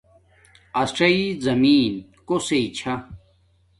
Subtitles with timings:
[0.81, 1.15] اݽی
[1.45, 1.93] زمین
[2.27, 2.93] کوسݵ چھا